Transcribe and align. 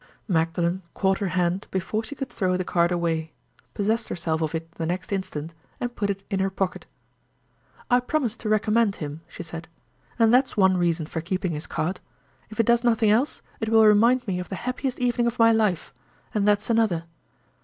Magdalen 0.27 0.81
caught 0.95 1.19
her 1.19 1.27
hand 1.27 1.67
before 1.69 2.03
she 2.03 2.15
could 2.15 2.27
throw 2.29 2.57
the 2.57 2.63
card 2.63 2.91
away—possessed 2.91 4.09
herself 4.09 4.41
of 4.41 4.55
it 4.55 4.71
the 4.71 4.87
next 4.87 5.11
instant—and 5.11 5.95
put 5.95 6.09
it 6.09 6.23
in 6.31 6.39
her 6.39 6.49
pocket. 6.49 6.87
"I 7.87 7.99
promised 7.99 8.39
to 8.39 8.49
recommend 8.49 8.95
him," 8.95 9.21
she 9.27 9.43
said—"and 9.43 10.33
that's 10.33 10.57
one 10.57 10.75
reason 10.75 11.05
for 11.05 11.21
keeping 11.21 11.51
his 11.51 11.67
card. 11.67 11.99
If 12.49 12.59
it 12.59 12.65
does 12.65 12.83
nothing 12.83 13.11
else, 13.11 13.43
it 13.59 13.69
will 13.69 13.85
remind 13.85 14.25
me 14.25 14.39
of 14.39 14.49
the 14.49 14.55
happiest 14.65 14.97
evening 14.97 15.27
of 15.27 15.37
my 15.37 15.51
life—and 15.53 16.47
that's 16.47 16.71
another. 16.71 17.03